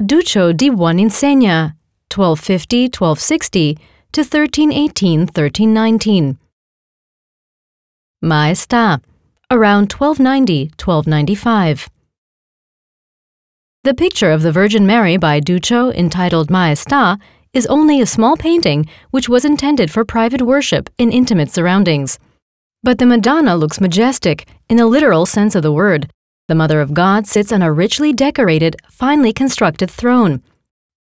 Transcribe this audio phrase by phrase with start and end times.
[0.00, 1.74] Duccio di Buoninsegna,
[2.08, 3.76] 1250-1260
[4.12, 6.36] to 1318-1319.
[8.24, 9.00] Maestà,
[9.50, 11.88] around 1290-1295.
[13.82, 17.18] The picture of the Virgin Mary by Duccio, entitled Maestà,
[17.52, 22.20] is only a small painting which was intended for private worship in intimate surroundings.
[22.84, 26.08] But the Madonna looks majestic in the literal sense of the word.
[26.48, 30.42] The Mother of God sits on a richly decorated, finely constructed throne.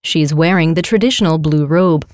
[0.02, 2.04] She's wearing the traditional blue robe.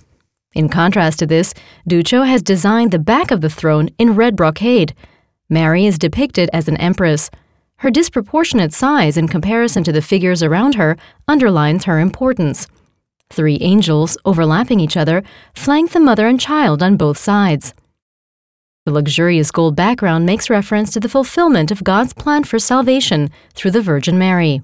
[0.55, 1.55] In contrast to this,
[1.89, 4.95] Duccio has designed the back of the throne in red brocade.
[5.49, 7.31] Mary is depicted as an empress.
[7.77, 12.67] Her disproportionate size in comparison to the figures around her underlines her importance.
[13.31, 15.23] Three angels, overlapping each other,
[15.55, 17.73] flank the mother and child on both sides.
[18.85, 23.71] The luxurious gold background makes reference to the fulfillment of God's plan for salvation through
[23.71, 24.63] the Virgin Mary.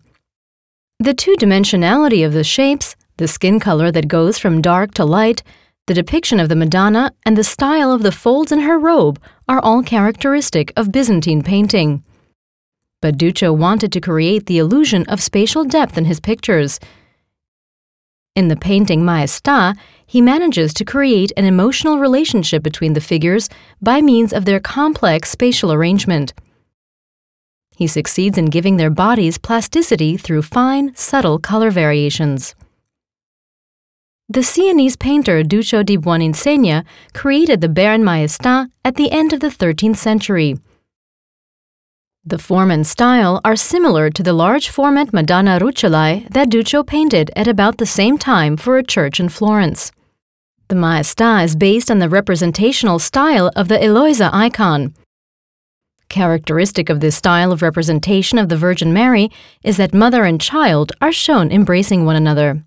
[0.98, 5.45] The two dimensionality of the shapes, the skin color that goes from dark to light,
[5.87, 9.61] the depiction of the Madonna, and the style of the folds in her robe are
[9.61, 12.03] all characteristic of Byzantine painting.
[13.01, 16.81] But Duccio wanted to create the illusion of spatial depth in his pictures.
[18.39, 23.48] In the painting Maestà, he manages to create an emotional relationship between the figures
[23.83, 26.33] by means of their complex spatial arrangement.
[27.75, 32.55] He succeeds in giving their bodies plasticity through fine, subtle color variations.
[34.28, 39.48] The Sienese painter Duccio di Buoninsegna created the Bern Maestà at the end of the
[39.48, 40.55] 13th century.
[42.29, 47.31] The form and style are similar to the large format Madonna Rucellai that Duccio painted
[47.35, 49.93] at about the same time for a church in Florence.
[50.69, 54.93] The Maestà is based on the representational style of the Eleusa icon.
[56.11, 59.31] Characteristic of this style of representation of the Virgin Mary
[59.63, 62.63] is that mother and child are shown embracing one another.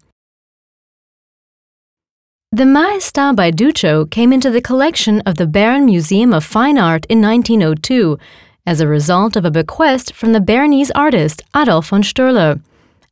[2.51, 7.05] The Maestà by Duccio came into the collection of the Bern Museum of Fine Art
[7.09, 8.17] in 1902
[8.65, 12.61] as a result of a bequest from the Bernese artist Adolf von Stoerler.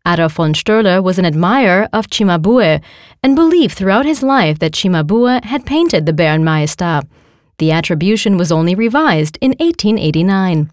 [0.05, 2.81] Adolf von Stoerler was an admirer of Cimabue
[3.21, 7.07] and believed throughout his life that Cimabue had painted the Bern Maestà.
[7.57, 10.71] The attribution was only revised in 1889.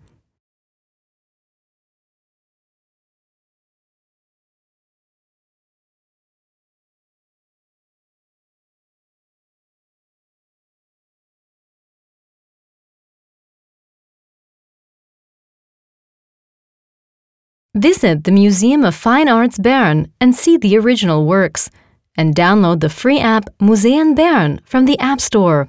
[17.76, 21.68] Visit the Museum of Fine Arts Bern and see the original works,
[22.16, 25.68] and download the free app Museen Bern from the App Store.